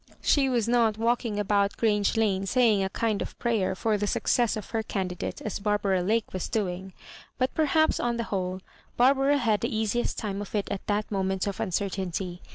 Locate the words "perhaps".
7.53-7.99